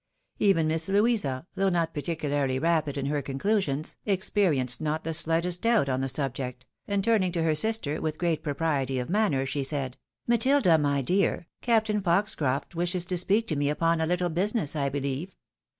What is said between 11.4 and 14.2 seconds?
Captain Foxcroft wishes to speak to me upon a